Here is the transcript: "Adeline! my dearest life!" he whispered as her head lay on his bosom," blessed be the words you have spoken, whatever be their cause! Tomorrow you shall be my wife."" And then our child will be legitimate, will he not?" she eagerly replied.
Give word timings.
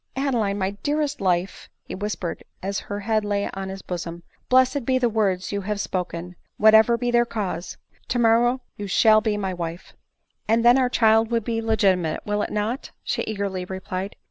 "Adeline! 0.27 0.57
my 0.57 0.71
dearest 0.81 1.21
life!" 1.21 1.69
he 1.87 1.93
whispered 1.93 2.43
as 2.63 2.79
her 2.89 3.01
head 3.01 3.23
lay 3.23 3.47
on 3.53 3.69
his 3.69 3.83
bosom," 3.83 4.23
blessed 4.49 4.83
be 4.83 4.97
the 4.97 5.07
words 5.09 5.51
you 5.51 5.61
have 5.61 5.79
spoken, 5.79 6.35
whatever 6.57 6.97
be 6.97 7.11
their 7.11 7.23
cause! 7.23 7.77
Tomorrow 8.07 8.61
you 8.77 8.87
shall 8.87 9.21
be 9.21 9.37
my 9.37 9.53
wife."" 9.53 9.93
And 10.49 10.65
then 10.65 10.79
our 10.79 10.89
child 10.89 11.29
will 11.29 11.39
be 11.41 11.61
legitimate, 11.61 12.25
will 12.25 12.41
he 12.41 12.51
not?" 12.51 12.89
she 13.03 13.21
eagerly 13.27 13.63
replied. 13.63 14.15